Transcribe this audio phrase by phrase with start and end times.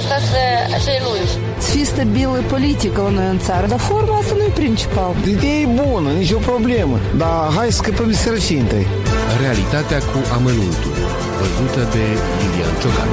[0.00, 0.42] să
[0.74, 1.32] așa e lungi.
[1.58, 5.14] Să fii stabilă politică la noi în țară, dar forma asta nu e principal.
[5.28, 8.64] Ideea e bună, nicio problemă, dar hai scăpăm de sărăcie.
[9.40, 10.92] Realitatea cu amănuntul,
[11.38, 12.04] văzută de
[12.40, 13.08] Lilian Ciocan.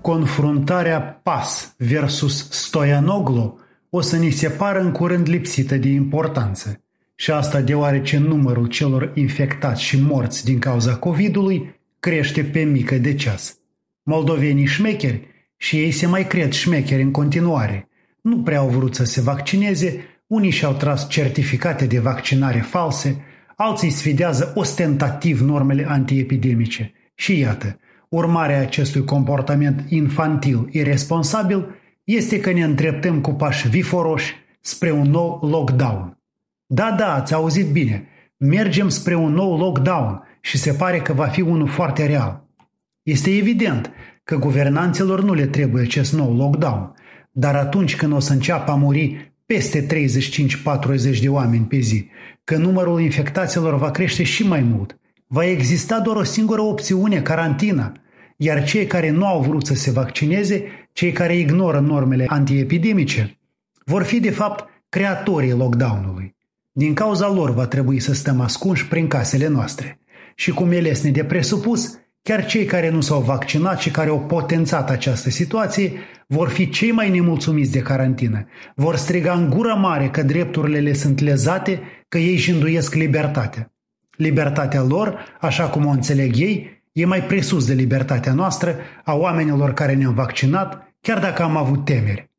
[0.00, 3.58] Confruntarea PAS versus Stoianoglu
[3.90, 6.78] o să ni se pară în curând lipsită de importanță.
[7.14, 13.14] Și asta deoarece numărul celor infectați și morți din cauza COVID-ului crește pe mică de
[13.14, 13.58] ceas.
[14.02, 15.33] Moldovenii șmecheri
[15.64, 17.88] și ei se mai cred șmecheri în continuare.
[18.20, 23.24] Nu prea au vrut să se vaccineze, unii și-au tras certificate de vaccinare false,
[23.56, 26.92] alții sfidează ostentativ normele antiepidemice.
[27.14, 27.78] Și iată,
[28.08, 35.38] urmarea acestui comportament infantil irresponsabil este că ne îndreptăm cu pași viforoși spre un nou
[35.42, 36.18] lockdown.
[36.66, 41.26] Da, da, ați auzit bine, mergem spre un nou lockdown și se pare că va
[41.26, 42.42] fi unul foarte real.
[43.02, 43.92] Este evident
[44.24, 46.94] că guvernanților nu le trebuie acest nou lockdown,
[47.30, 52.08] dar atunci când o să înceapă a muri peste 35-40 de oameni pe zi,
[52.44, 57.92] că numărul infectaților va crește și mai mult, va exista doar o singură opțiune, carantina,
[58.36, 63.38] iar cei care nu au vrut să se vaccineze, cei care ignoră normele antiepidemice,
[63.84, 66.34] vor fi de fapt creatorii lockdown-ului.
[66.72, 69.98] Din cauza lor va trebui să stăm ascunși prin casele noastre.
[70.34, 71.98] Și cum el este de presupus,
[72.28, 75.92] Chiar cei care nu s-au vaccinat și care au potențat această situație
[76.26, 78.46] vor fi cei mai nemulțumiți de carantină.
[78.74, 83.72] Vor striga în gură mare că drepturile le sunt lezate, că ei își înduiesc libertatea.
[84.16, 89.72] Libertatea lor, așa cum o înțeleg ei, e mai presus de libertatea noastră a oamenilor
[89.72, 92.30] care ne-au vaccinat, chiar dacă am avut temeri.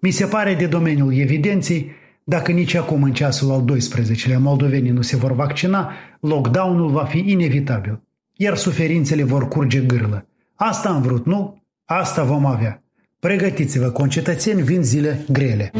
[0.00, 1.90] Mi se pare de domeniul evidenței,
[2.24, 7.24] dacă nici acum în ceasul al 12-lea moldovenii nu se vor vaccina, lockdown-ul va fi
[7.26, 8.02] inevitabil
[8.36, 10.26] iar suferințele vor curge gârlă.
[10.54, 11.62] Asta am vrut, nu?
[11.84, 12.82] Asta vom avea.
[13.18, 15.70] Pregătiți-vă, concetățeni, vin zile grele.